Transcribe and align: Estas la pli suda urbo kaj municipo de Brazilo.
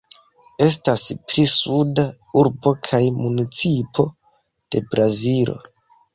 Estas 0.67 1.03
la 1.11 1.17
pli 1.31 1.43
suda 1.55 2.05
urbo 2.43 2.73
kaj 2.89 3.03
municipo 3.19 4.09
de 4.09 4.85
Brazilo. 4.91 5.61